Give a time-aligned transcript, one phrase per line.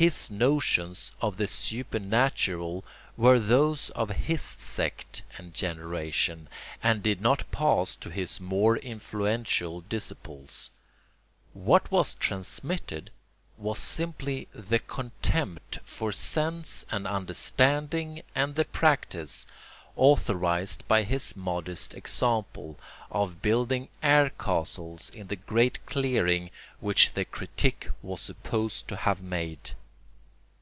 [0.00, 2.86] His notions of the supernatural
[3.18, 6.48] were those of his sect and generation,
[6.82, 10.70] and did not pass to his more influential disciples:
[11.52, 13.10] what was transmitted
[13.58, 19.46] was simply the contempt for sense and understanding and the practice,
[19.96, 27.26] authorised by his modest example, of building air castles in the great clearing which the
[27.26, 29.72] Critique was supposed to have made.